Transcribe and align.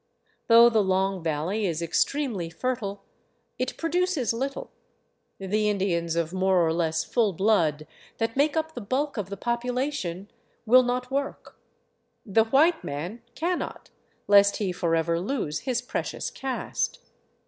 Though 0.47 0.67
the 0.67 0.81
long 0.81 1.21
valley 1.21 1.67
is 1.67 1.79
extremely 1.79 2.49
fertile, 2.49 3.03
it 3.59 3.77
produces 3.77 4.33
little. 4.33 4.71
The 5.37 5.69
Indians 5.69 6.15
of 6.15 6.33
more 6.33 6.65
or 6.65 6.73
less 6.73 7.03
full 7.03 7.33
blood 7.33 7.85
that 8.17 8.35
make 8.35 8.57
up 8.57 8.73
the 8.73 8.81
bulk 8.81 9.15
of 9.17 9.29
the 9.29 9.37
population 9.37 10.31
will 10.65 10.81
not 10.81 11.11
work; 11.11 11.59
the" 12.25 12.45
white" 12.45 12.83
man 12.83 13.21
cannot, 13.35 13.91
lest 14.27 14.57
he 14.57 14.71
for 14.71 14.95
ever 14.95 15.19
lose 15.19 15.59
his 15.59 15.83
precious 15.83 16.31
caste. 16.31 16.97